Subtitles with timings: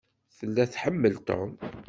[0.37, 1.51] Tella tḥemmel Tom.